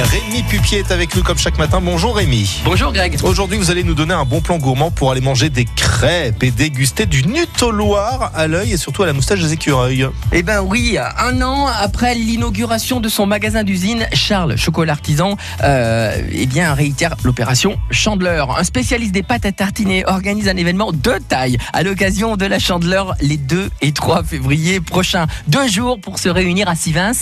[0.00, 1.80] Rémi Pupier est avec nous comme chaque matin.
[1.82, 2.62] Bonjour Rémi.
[2.64, 3.18] Bonjour Greg.
[3.22, 6.50] Aujourd'hui, vous allez nous donner un bon plan gourmand pour aller manger des crêpes et
[6.50, 10.08] déguster du Nutoloir à l'œil et surtout à la moustache des écureuils.
[10.32, 16.16] Eh ben oui, un an après l'inauguration de son magasin d'usine, Charles Chocolat Artisan, euh,
[16.32, 18.58] eh bien réitère l'opération Chandeleur.
[18.58, 22.58] Un spécialiste des pâtes à tartiner organise un événement de taille à l'occasion de la
[22.58, 25.26] Chandeleur les 2 et 3 février prochains.
[25.48, 27.12] Deux jours pour se réunir à Sivins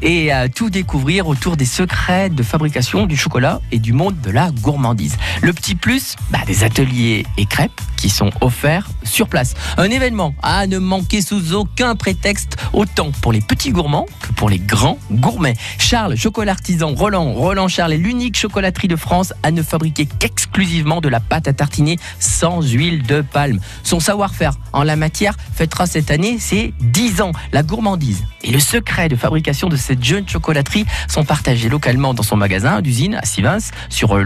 [0.00, 4.30] et euh, tout découvrir autour des secrets de fabrication du chocolat et du monde de
[4.30, 5.16] la gourmandise.
[5.42, 9.54] Le petit plus, bah, des ateliers et crêpes qui sont offerts sur place.
[9.76, 14.48] Un événement à ne manquer sous aucun prétexte, autant pour les petits gourmands que pour
[14.48, 15.56] les grands gourmets.
[15.78, 21.00] Charles, chocolat artisan Roland, Roland Charles est l'unique chocolaterie de France à ne fabriquer qu'exclusivement
[21.00, 23.60] de la pâte à tartiner sans huile de palme.
[23.82, 27.32] Son savoir-faire en la matière fêtera cette année ses 10 ans.
[27.52, 32.22] La gourmandise et le secret de fabrication de cette jeune chocolaterie sont partagés localement dans
[32.22, 34.24] son magasin d'usine à Sivins sur euh,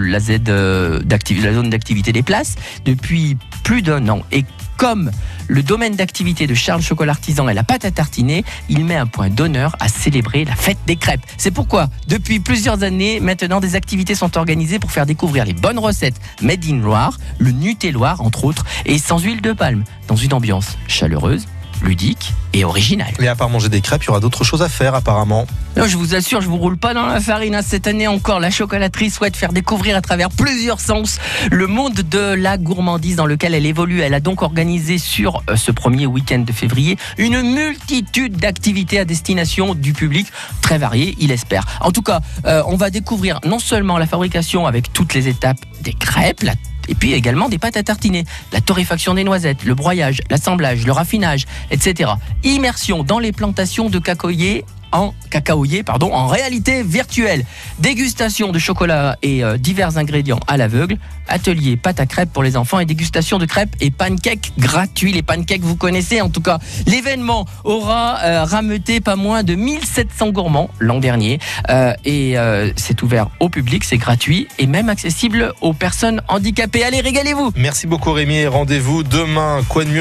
[0.48, 4.22] euh, la zone d'activité des places depuis plus d'un an.
[4.32, 4.44] Et
[4.76, 5.10] comme
[5.46, 9.06] le domaine d'activité de Charles Chocolat Artisan est la pâte à tartiner, il met un
[9.06, 11.24] point d'honneur à célébrer la fête des crêpes.
[11.36, 15.78] C'est pourquoi, depuis plusieurs années, maintenant, des activités sont organisées pour faire découvrir les bonnes
[15.78, 20.32] recettes made in Loire, le Nutelloir entre autres, et sans huile de palme, dans une
[20.32, 21.46] ambiance chaleureuse,
[21.84, 23.12] ludique et original.
[23.20, 25.46] Et à part manger des crêpes, il y aura d'autres choses à faire apparemment.
[25.76, 27.54] Non, je vous assure, je vous roule pas dans la farine.
[27.56, 27.62] hein.
[27.62, 31.18] Cette année encore, la chocolaterie souhaite faire découvrir à travers plusieurs sens
[31.50, 34.00] le monde de la gourmandise dans lequel elle évolue.
[34.00, 39.04] Elle a donc organisé sur euh, ce premier week-end de février une multitude d'activités à
[39.04, 40.28] destination du public,
[40.60, 41.64] très variées, il espère.
[41.80, 45.58] En tout cas, euh, on va découvrir non seulement la fabrication avec toutes les étapes
[45.82, 46.54] des crêpes, la
[46.88, 50.92] et puis également des pâtes à tartiner, la torréfaction des noisettes, le broyage, l'assemblage, le
[50.92, 52.12] raffinage, etc.
[52.42, 57.44] Immersion dans les plantations de cacaoyers en cacaoyer, pardon, en réalité virtuelle.
[57.80, 60.96] Dégustation de chocolat et euh, divers ingrédients à l'aveugle.
[61.28, 65.12] Atelier pâte à crêpes pour les enfants et dégustation de crêpes et pancakes gratuits.
[65.12, 66.58] Les pancakes, vous connaissez en tout cas.
[66.86, 71.40] L'événement aura euh, rameuté pas moins de 1700 gourmands l'an dernier.
[71.70, 72.36] Euh, et
[72.76, 76.84] c'est ouvert au public, c'est gratuit et même accessible aux personnes handicapées.
[76.84, 79.62] Allez, régalez-vous Merci beaucoup Rémi rendez-vous demain.
[79.68, 79.92] Quoi de mieux